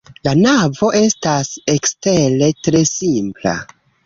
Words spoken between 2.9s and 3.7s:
simpla.